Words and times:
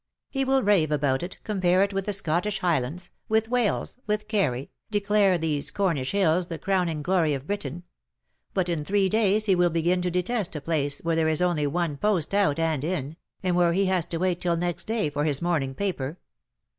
He 0.31 0.43
will 0.43 0.63
rave 0.63 0.91
about 0.91 1.21
it, 1.21 1.37
compare 1.43 1.83
it 1.83 1.93
with 1.93 2.05
the 2.05 2.11
Scottish 2.11 2.57
Highlands— 2.61 3.11
with 3.29 3.49
Wales— 3.49 3.97
with 4.07 4.27
Kerry, 4.27 4.71
declare 4.89 5.37
these 5.37 5.69
Cornish 5.69 6.11
hills 6.13 6.47
the 6.47 6.57
crowning 6.57 7.03
THE 7.03 7.03
DAYS 7.03 7.05
THAT 7.07 7.13
ARE 7.13 7.13
NO 7.13 7.13
MORE. 7.13 7.23
31 7.25 7.27
glory 7.27 7.33
of 7.35 7.47
Britain. 7.47 7.83
But 8.55 8.69
in 8.69 8.83
three 8.83 9.09
days 9.09 9.45
he 9.45 9.53
will 9.53 9.69
begin 9.69 10.01
to 10.01 10.09
detest 10.09 10.55
a 10.55 10.59
place 10.61 11.01
where 11.03 11.15
there 11.17 11.27
is 11.29 11.43
only 11.43 11.67
one 11.67 11.97
post 11.97 12.33
out 12.33 12.57
and 12.57 12.81
in^ 12.81 13.15
and 13.43 13.55
where 13.55 13.73
he 13.73 13.85
has 13.85 14.05
to 14.05 14.17
wait 14.17 14.41
till 14.41 14.57
next 14.57 14.85
day 14.87 15.11
for 15.11 15.23
his 15.23 15.39
morning 15.39 15.75
paper. 15.75 16.17